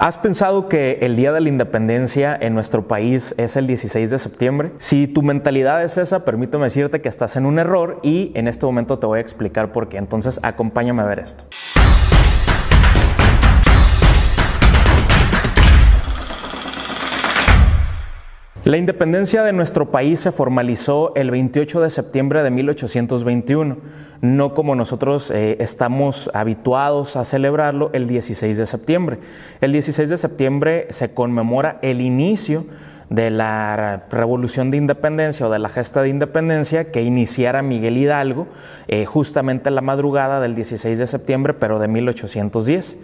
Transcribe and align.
¿Has 0.00 0.16
pensado 0.16 0.68
que 0.68 0.98
el 1.02 1.16
Día 1.16 1.32
de 1.32 1.40
la 1.40 1.48
Independencia 1.48 2.38
en 2.40 2.54
nuestro 2.54 2.86
país 2.86 3.34
es 3.36 3.56
el 3.56 3.66
16 3.66 4.10
de 4.10 4.18
septiembre? 4.20 4.70
Si 4.78 5.08
tu 5.08 5.24
mentalidad 5.24 5.82
es 5.82 5.98
esa, 5.98 6.24
permíteme 6.24 6.62
decirte 6.62 7.00
que 7.00 7.08
estás 7.08 7.34
en 7.34 7.44
un 7.44 7.58
error 7.58 7.98
y 8.04 8.30
en 8.36 8.46
este 8.46 8.64
momento 8.64 9.00
te 9.00 9.08
voy 9.08 9.18
a 9.18 9.20
explicar 9.22 9.72
por 9.72 9.88
qué. 9.88 9.96
Entonces, 9.96 10.38
acompáñame 10.44 11.02
a 11.02 11.06
ver 11.06 11.18
esto. 11.18 11.46
La 18.68 18.76
independencia 18.76 19.42
de 19.44 19.54
nuestro 19.54 19.90
país 19.90 20.20
se 20.20 20.30
formalizó 20.30 21.14
el 21.14 21.30
28 21.30 21.80
de 21.80 21.88
septiembre 21.88 22.42
de 22.42 22.50
1821, 22.50 23.78
no 24.20 24.52
como 24.52 24.74
nosotros 24.74 25.30
eh, 25.30 25.56
estamos 25.58 26.30
habituados 26.34 27.16
a 27.16 27.24
celebrarlo 27.24 27.88
el 27.94 28.06
16 28.06 28.58
de 28.58 28.66
septiembre. 28.66 29.20
El 29.62 29.72
16 29.72 30.10
de 30.10 30.18
septiembre 30.18 30.86
se 30.90 31.14
conmemora 31.14 31.78
el 31.80 32.02
inicio 32.02 32.66
de 33.10 33.30
la 33.30 34.04
revolución 34.10 34.70
de 34.70 34.76
independencia 34.76 35.46
o 35.46 35.50
de 35.50 35.58
la 35.58 35.68
gesta 35.68 36.02
de 36.02 36.10
independencia 36.10 36.90
que 36.90 37.02
iniciara 37.02 37.62
Miguel 37.62 37.96
Hidalgo 37.96 38.46
eh, 38.86 39.06
justamente 39.06 39.70
en 39.70 39.74
la 39.74 39.80
madrugada 39.80 40.40
del 40.40 40.54
16 40.54 40.98
de 40.98 41.06
septiembre, 41.06 41.54
pero 41.54 41.78
de 41.78 41.88
1810. 41.88 42.98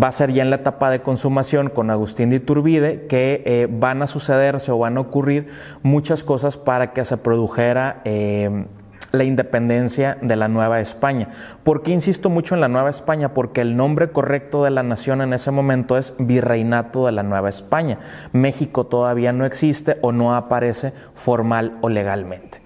Va 0.00 0.08
a 0.08 0.12
ser 0.12 0.32
ya 0.32 0.42
en 0.42 0.50
la 0.50 0.56
etapa 0.56 0.90
de 0.90 1.00
consumación 1.00 1.70
con 1.70 1.90
Agustín 1.90 2.30
de 2.30 2.36
Iturbide 2.36 3.06
que 3.06 3.42
eh, 3.46 3.68
van 3.70 4.02
a 4.02 4.06
sucederse 4.06 4.70
o 4.70 4.78
van 4.78 4.96
a 4.96 5.00
ocurrir 5.00 5.48
muchas 5.82 6.22
cosas 6.22 6.56
para 6.56 6.92
que 6.92 7.04
se 7.04 7.16
produjera 7.16 8.00
eh, 8.04 8.66
la 9.12 9.24
independencia 9.24 10.18
de 10.20 10.36
la 10.36 10.48
Nueva 10.48 10.80
España. 10.80 11.28
¿Por 11.62 11.82
qué 11.82 11.92
insisto 11.92 12.30
mucho 12.30 12.54
en 12.54 12.60
la 12.60 12.68
Nueva 12.68 12.90
España? 12.90 13.34
Porque 13.34 13.60
el 13.60 13.76
nombre 13.76 14.10
correcto 14.10 14.64
de 14.64 14.70
la 14.70 14.82
nación 14.82 15.22
en 15.22 15.32
ese 15.32 15.50
momento 15.50 15.96
es 15.96 16.14
Virreinato 16.18 17.06
de 17.06 17.12
la 17.12 17.22
Nueva 17.22 17.48
España. 17.48 17.98
México 18.32 18.86
todavía 18.86 19.32
no 19.32 19.44
existe 19.46 19.98
o 20.02 20.12
no 20.12 20.34
aparece 20.34 20.92
formal 21.14 21.74
o 21.80 21.88
legalmente. 21.88 22.62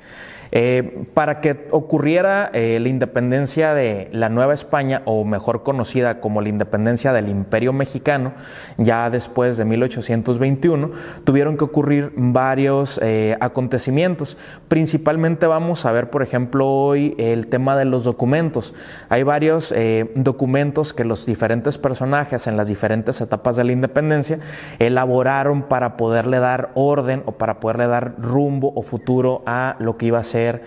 Eh, 0.54 1.06
para 1.14 1.40
que 1.40 1.66
ocurriera 1.70 2.50
eh, 2.52 2.78
la 2.78 2.90
independencia 2.90 3.72
de 3.72 4.10
la 4.12 4.28
Nueva 4.28 4.52
España, 4.52 5.00
o 5.06 5.24
mejor 5.24 5.62
conocida 5.62 6.20
como 6.20 6.42
la 6.42 6.50
independencia 6.50 7.14
del 7.14 7.30
Imperio 7.30 7.72
Mexicano, 7.72 8.34
ya 8.76 9.08
después 9.08 9.56
de 9.56 9.64
1821, 9.64 10.90
tuvieron 11.24 11.56
que 11.56 11.64
ocurrir 11.64 12.12
varios 12.16 13.00
eh, 13.02 13.38
acontecimientos. 13.40 14.36
Principalmente 14.68 15.46
vamos 15.46 15.86
a 15.86 15.92
ver, 15.92 16.10
por 16.10 16.22
ejemplo, 16.22 16.68
hoy 16.68 17.14
el 17.16 17.46
tema 17.46 17.74
de 17.74 17.86
los 17.86 18.04
documentos. 18.04 18.74
Hay 19.08 19.22
varios 19.22 19.72
documentos 20.14 20.92
que 20.92 21.04
los 21.04 21.24
diferentes 21.24 21.78
personajes 21.78 22.46
en 22.46 22.58
las 22.58 22.68
diferentes 22.68 23.20
etapas 23.20 23.56
de 23.56 23.64
la 23.64 23.72
independencia 23.72 24.38
elaboraron 24.78 25.62
para 25.62 25.96
poderle 25.96 26.40
dar 26.40 26.72
orden 26.74 27.22
o 27.24 27.32
para 27.32 27.58
poderle 27.58 27.86
dar 27.86 28.16
rumbo 28.18 28.72
o 28.74 28.82
futuro 28.82 29.42
a 29.46 29.76
lo 29.78 29.96
que 29.96 30.06
iba 30.06 30.18
a 30.18 30.24
ser 30.24 30.41
mulher 30.42 30.60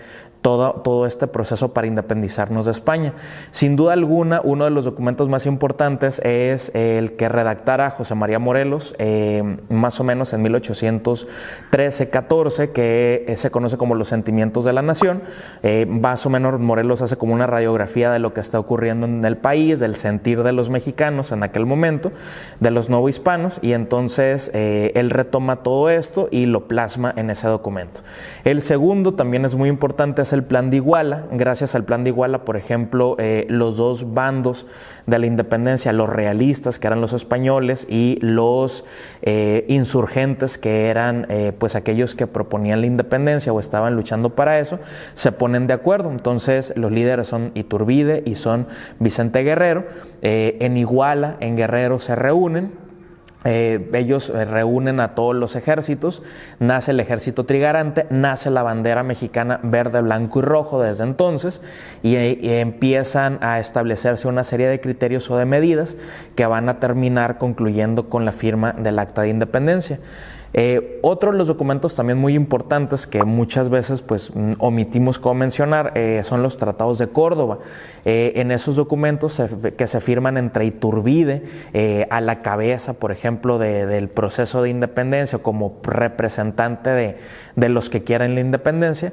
todo, 0.46 0.74
todo, 0.74 1.06
este 1.06 1.26
proceso 1.26 1.72
para 1.72 1.88
independizarnos 1.88 2.66
de 2.66 2.70
España. 2.70 3.14
Sin 3.50 3.74
duda 3.74 3.94
alguna, 3.94 4.40
uno 4.44 4.62
de 4.62 4.70
los 4.70 4.84
documentos 4.84 5.28
más 5.28 5.44
importantes 5.44 6.20
es 6.20 6.70
el 6.72 7.16
que 7.16 7.28
redactara 7.28 7.90
José 7.90 8.14
María 8.14 8.38
Morelos, 8.38 8.94
eh, 9.00 9.42
más 9.68 9.98
o 9.98 10.04
menos 10.04 10.32
en 10.34 10.44
1813-14, 10.44 12.70
que 12.70 13.24
eh, 13.26 13.36
se 13.36 13.50
conoce 13.50 13.76
como 13.76 13.96
Los 13.96 14.06
Sentimientos 14.06 14.64
de 14.64 14.72
la 14.72 14.82
Nación. 14.82 15.24
Eh, 15.64 15.84
más 15.84 16.24
o 16.26 16.30
menos 16.30 16.60
Morelos 16.60 17.02
hace 17.02 17.16
como 17.16 17.34
una 17.34 17.48
radiografía 17.48 18.12
de 18.12 18.20
lo 18.20 18.32
que 18.32 18.40
está 18.40 18.60
ocurriendo 18.60 19.06
en 19.06 19.24
el 19.24 19.38
país, 19.38 19.80
del 19.80 19.96
sentir 19.96 20.44
de 20.44 20.52
los 20.52 20.70
mexicanos 20.70 21.32
en 21.32 21.42
aquel 21.42 21.66
momento, 21.66 22.12
de 22.60 22.70
los 22.70 22.88
hispanos 23.08 23.58
y 23.62 23.72
entonces 23.72 24.52
él 24.54 25.10
retoma 25.10 25.64
todo 25.64 25.90
esto 25.90 26.28
y 26.30 26.46
lo 26.46 26.68
plasma 26.68 27.12
en 27.16 27.30
ese 27.30 27.48
documento. 27.48 28.02
El 28.44 28.62
segundo 28.62 29.14
también 29.14 29.44
es 29.44 29.56
muy 29.56 29.68
importante, 29.68 30.22
es 30.22 30.35
el 30.36 30.44
plan 30.44 30.70
de 30.70 30.76
Iguala. 30.76 31.24
Gracias 31.32 31.74
al 31.74 31.84
plan 31.84 32.04
de 32.04 32.10
Iguala, 32.10 32.44
por 32.44 32.56
ejemplo, 32.56 33.16
eh, 33.18 33.46
los 33.48 33.76
dos 33.76 34.14
bandos 34.14 34.66
de 35.06 35.18
la 35.18 35.26
independencia, 35.26 35.92
los 35.92 36.08
realistas, 36.08 36.78
que 36.78 36.86
eran 36.86 37.00
los 37.00 37.12
españoles, 37.12 37.86
y 37.88 38.18
los 38.20 38.84
eh, 39.22 39.64
insurgentes, 39.68 40.58
que 40.58 40.88
eran 40.88 41.26
eh, 41.28 41.52
pues 41.58 41.74
aquellos 41.74 42.14
que 42.14 42.26
proponían 42.26 42.80
la 42.80 42.86
independencia 42.86 43.52
o 43.52 43.60
estaban 43.60 43.96
luchando 43.96 44.30
para 44.30 44.58
eso, 44.58 44.78
se 45.14 45.32
ponen 45.32 45.66
de 45.66 45.74
acuerdo. 45.74 46.10
Entonces 46.10 46.72
los 46.76 46.92
líderes 46.92 47.26
son 47.26 47.50
Iturbide 47.54 48.22
y 48.24 48.36
son 48.36 48.66
Vicente 49.00 49.42
Guerrero. 49.42 49.84
en 50.22 50.76
Iguala, 50.76 51.36
en 51.40 51.56
Guerrero, 51.56 51.98
se 51.98 52.14
reúnen 52.14 52.85
eh, 53.46 53.90
ellos 53.92 54.28
eh, 54.28 54.44
reúnen 54.44 54.98
a 54.98 55.14
todos 55.14 55.36
los 55.36 55.54
ejércitos, 55.54 56.22
nace 56.58 56.90
el 56.90 56.98
ejército 56.98 57.44
trigarante, 57.44 58.06
nace 58.10 58.50
la 58.50 58.64
bandera 58.64 59.04
mexicana 59.04 59.60
verde, 59.62 60.00
blanco 60.00 60.40
y 60.40 60.42
rojo 60.42 60.82
desde 60.82 61.04
entonces 61.04 61.62
y, 62.02 62.16
y, 62.16 62.54
empiezan 62.54 63.38
a 63.42 63.60
establecerse 63.60 64.26
una 64.26 64.42
serie 64.42 64.66
de 64.66 64.80
criterios 64.80 65.30
o 65.30 65.38
de 65.38 65.44
medidas 65.44 65.96
que 66.34 66.44
van 66.44 66.68
a 66.68 66.80
terminar 66.80 67.38
concluyendo 67.38 68.08
con 68.08 68.24
la 68.24 68.32
firma 68.32 68.72
del 68.72 68.98
acta 68.98 69.22
de 69.22 69.28
independencia. 69.28 70.00
Eh, 70.58 71.00
otro 71.02 71.32
de 71.32 71.38
los 71.38 71.48
documentos 71.48 71.94
también 71.94 72.18
muy 72.18 72.34
importantes 72.34 73.06
que 73.06 73.22
muchas 73.24 73.68
veces 73.68 74.00
pues 74.00 74.34
mm, 74.34 74.54
omitimos 74.58 75.18
como 75.18 75.34
mencionar 75.34 75.92
eh, 75.96 76.22
son 76.24 76.42
los 76.42 76.56
tratados 76.56 76.96
de 76.96 77.08
Córdoba. 77.08 77.58
Eh, 78.06 78.32
en 78.36 78.50
esos 78.50 78.76
documentos 78.76 79.42
que 79.76 79.86
se 79.86 80.00
firman 80.00 80.38
entre 80.38 80.64
Iturbide 80.64 82.06
a 82.08 82.20
la 82.20 82.40
cabeza, 82.40 82.94
por 82.94 83.12
ejemplo, 83.12 83.58
del 83.58 84.08
proceso 84.08 84.62
de 84.62 84.70
independencia 84.70 85.40
como 85.40 85.78
representante 85.82 86.90
de, 86.90 87.18
de 87.56 87.68
los 87.68 87.90
que 87.90 88.04
quieren 88.04 88.34
la 88.34 88.40
independencia, 88.40 89.12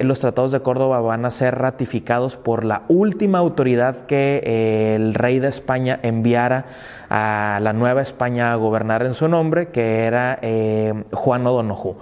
los 0.00 0.20
tratados 0.20 0.50
de 0.52 0.60
Córdoba 0.60 1.00
van 1.00 1.26
a 1.26 1.30
ser 1.30 1.56
ratificados 1.56 2.36
por 2.36 2.64
la 2.64 2.84
última 2.88 3.38
autoridad 3.38 4.06
que 4.06 4.94
el 4.96 5.14
rey 5.14 5.38
de 5.38 5.48
España 5.48 6.00
enviara 6.02 6.64
a 7.10 7.58
la 7.62 7.72
Nueva 7.72 8.02
España 8.02 8.52
a 8.52 8.56
gobernar 8.56 9.04
en 9.04 9.14
su 9.14 9.28
nombre, 9.28 9.68
que 9.68 10.04
era 10.04 10.38
eh, 10.42 11.04
Juan 11.12 11.46
O'Donoghue. 11.46 11.96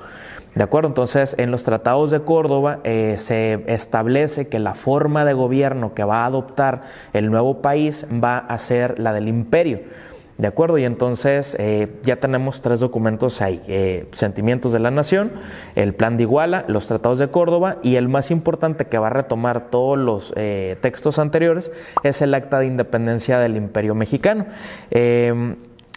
¿De 0.54 0.62
acuerdo? 0.62 0.88
Entonces, 0.88 1.34
en 1.38 1.50
los 1.50 1.64
tratados 1.64 2.12
de 2.12 2.20
Córdoba 2.20 2.78
eh, 2.84 3.16
se 3.18 3.64
establece 3.66 4.46
que 4.48 4.60
la 4.60 4.74
forma 4.74 5.24
de 5.24 5.32
gobierno 5.32 5.94
que 5.94 6.04
va 6.04 6.22
a 6.22 6.26
adoptar 6.26 6.82
el 7.12 7.30
nuevo 7.30 7.60
país 7.60 8.06
va 8.12 8.38
a 8.38 8.58
ser 8.58 8.98
la 9.00 9.12
del 9.12 9.26
imperio. 9.26 9.80
¿De 10.36 10.48
acuerdo? 10.48 10.78
Y 10.78 10.84
entonces 10.84 11.56
eh, 11.60 11.88
ya 12.02 12.16
tenemos 12.16 12.60
tres 12.60 12.80
documentos 12.80 13.40
ahí, 13.40 13.62
eh, 13.68 14.08
Sentimientos 14.12 14.72
de 14.72 14.80
la 14.80 14.90
Nación, 14.90 15.30
el 15.76 15.94
Plan 15.94 16.16
de 16.16 16.24
Iguala, 16.24 16.64
los 16.66 16.88
Tratados 16.88 17.20
de 17.20 17.28
Córdoba 17.28 17.78
y 17.82 17.96
el 17.96 18.08
más 18.08 18.32
importante 18.32 18.86
que 18.86 18.98
va 18.98 19.06
a 19.06 19.10
retomar 19.10 19.70
todos 19.70 19.96
los 19.96 20.32
eh, 20.36 20.76
textos 20.80 21.20
anteriores 21.20 21.70
es 22.02 22.20
el 22.20 22.34
Acta 22.34 22.58
de 22.58 22.66
Independencia 22.66 23.38
del 23.38 23.56
Imperio 23.56 23.94
Mexicano. 23.94 24.46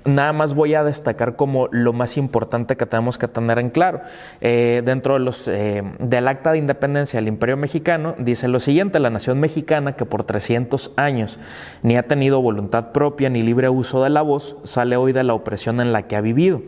Nada 0.08 0.32
más 0.32 0.56
voy 0.56 0.74
a 0.74 0.86
destacar 0.86 1.36
como 1.36 1.68
lo 1.70 1.92
más 1.92 2.16
importante 2.16 2.78
que 2.78 2.86
tenemos 2.86 3.18
que 3.18 3.28
tener 3.28 3.60
en 3.60 3.70
claro. 3.70 4.00
Eh, 4.40 4.82
dentro 4.86 5.16
de 5.16 5.20
los, 5.20 5.50
eh, 5.50 5.84
del 6.00 6.30
acta 6.30 6.54
de 6.54 6.60
independencia 6.60 7.18
del 7.18 7.28
Imperio 7.28 7.58
Mexicano 7.58 8.16
dice 8.18 8.48
lo 8.48 8.62
siguiente, 8.62 9.02
la 9.02 9.10
nación 9.10 9.42
mexicana 9.42 9.98
que 9.98 10.06
por 10.06 10.24
300 10.24 10.94
años 10.96 11.40
ni 11.84 11.98
ha 11.98 12.04
tenido 12.04 12.42
voluntad 12.42 12.94
propia 12.94 13.30
ni 13.30 13.44
libre 13.44 13.68
uso 13.68 14.02
de 14.02 14.10
la 14.10 14.22
voz, 14.22 14.56
sale 14.64 14.96
hoy 14.96 15.12
de 15.12 15.26
la 15.26 15.34
opresión 15.34 15.82
en 15.82 15.92
la 15.92 16.04
que 16.04 16.16
ha 16.16 16.22
vivido. 16.22 16.62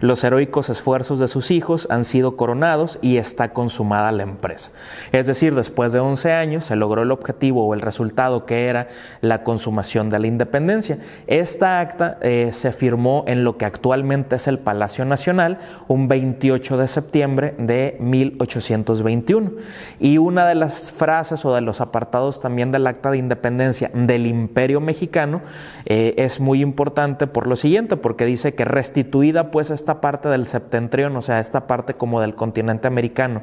Los 0.00 0.24
heroicos 0.24 0.68
esfuerzos 0.70 1.18
de 1.18 1.28
sus 1.28 1.50
hijos 1.50 1.86
han 1.90 2.04
sido 2.04 2.36
coronados 2.36 2.98
y 3.00 3.16
está 3.16 3.52
consumada 3.52 4.12
la 4.12 4.22
empresa. 4.22 4.72
Es 5.12 5.26
decir, 5.26 5.54
después 5.54 5.92
de 5.92 6.00
11 6.00 6.32
años 6.32 6.64
se 6.64 6.76
logró 6.76 7.02
el 7.02 7.10
objetivo 7.10 7.66
o 7.66 7.74
el 7.74 7.80
resultado 7.80 8.46
que 8.46 8.66
era 8.66 8.88
la 9.20 9.44
consumación 9.44 10.10
de 10.10 10.18
la 10.18 10.26
independencia. 10.26 10.98
Esta 11.26 11.80
acta 11.80 12.18
eh, 12.20 12.50
se 12.52 12.72
firmó 12.72 13.24
en 13.26 13.44
lo 13.44 13.56
que 13.56 13.64
actualmente 13.64 14.36
es 14.36 14.48
el 14.48 14.58
Palacio 14.58 15.04
Nacional 15.04 15.58
un 15.88 16.08
28 16.08 16.76
de 16.76 16.88
septiembre 16.88 17.54
de 17.58 17.96
1821. 18.00 19.52
Y 20.00 20.18
una 20.18 20.46
de 20.46 20.54
las 20.54 20.92
frases 20.92 21.44
o 21.44 21.54
de 21.54 21.60
los 21.60 21.80
apartados 21.80 22.40
también 22.40 22.72
del 22.72 22.86
acta 22.86 23.10
de 23.10 23.18
independencia 23.18 23.90
del 23.94 24.26
Imperio 24.26 24.80
Mexicano 24.80 25.42
eh, 25.86 26.14
es 26.18 26.40
muy 26.40 26.62
importante 26.62 27.26
por 27.26 27.46
lo 27.46 27.56
siguiente, 27.56 27.96
porque 27.96 28.24
dice 28.24 28.54
que 28.54 28.64
restituida 28.64 29.50
pues 29.50 29.70
esta 29.84 30.00
parte 30.00 30.30
del 30.30 30.46
septentrión, 30.46 31.14
o 31.14 31.20
sea, 31.20 31.40
esta 31.40 31.66
parte 31.66 31.92
como 31.92 32.22
del 32.22 32.34
continente 32.34 32.88
americano, 32.88 33.42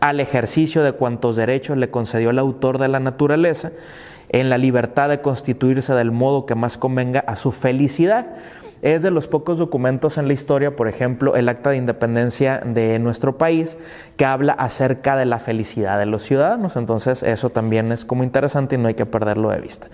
al 0.00 0.18
ejercicio 0.18 0.82
de 0.82 0.92
cuantos 0.92 1.36
derechos 1.36 1.76
le 1.76 1.90
concedió 1.90 2.30
el 2.30 2.38
autor 2.38 2.78
de 2.78 2.88
la 2.88 3.00
naturaleza, 3.00 3.70
en 4.30 4.48
la 4.48 4.56
libertad 4.56 5.10
de 5.10 5.20
constituirse 5.20 5.92
del 5.92 6.10
modo 6.10 6.46
que 6.46 6.54
más 6.54 6.78
convenga 6.78 7.20
a 7.20 7.36
su 7.36 7.52
felicidad. 7.52 8.28
Es 8.84 9.00
de 9.00 9.10
los 9.10 9.28
pocos 9.28 9.58
documentos 9.58 10.18
en 10.18 10.28
la 10.28 10.34
historia, 10.34 10.76
por 10.76 10.88
ejemplo, 10.88 11.36
el 11.36 11.48
acta 11.48 11.70
de 11.70 11.78
independencia 11.78 12.60
de 12.62 12.98
nuestro 12.98 13.38
país, 13.38 13.78
que 14.18 14.26
habla 14.26 14.52
acerca 14.52 15.16
de 15.16 15.24
la 15.24 15.38
felicidad 15.38 15.98
de 15.98 16.04
los 16.04 16.22
ciudadanos. 16.22 16.76
Entonces, 16.76 17.22
eso 17.22 17.48
también 17.48 17.92
es 17.92 18.04
como 18.04 18.24
interesante 18.24 18.74
y 18.74 18.78
no 18.78 18.88
hay 18.88 18.94
que 18.94 19.06
perderlo 19.06 19.48
de 19.48 19.60
vista. 19.60 19.86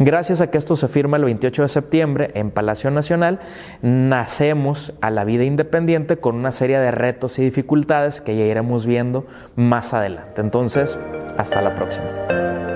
Gracias 0.00 0.40
a 0.40 0.50
que 0.50 0.58
esto 0.58 0.74
se 0.74 0.88
firma 0.88 1.18
el 1.18 1.24
28 1.24 1.62
de 1.62 1.68
septiembre 1.68 2.30
en 2.34 2.50
Palacio 2.50 2.90
Nacional, 2.90 3.38
nacemos 3.80 4.92
a 5.00 5.10
la 5.10 5.22
vida 5.22 5.44
independiente 5.44 6.16
con 6.16 6.34
una 6.34 6.50
serie 6.50 6.80
de 6.80 6.90
retos 6.90 7.38
y 7.38 7.44
dificultades 7.44 8.20
que 8.20 8.36
ya 8.36 8.44
iremos 8.44 8.86
viendo 8.86 9.24
más 9.54 9.94
adelante. 9.94 10.40
Entonces, 10.40 10.98
hasta 11.38 11.62
la 11.62 11.76
próxima. 11.76 12.71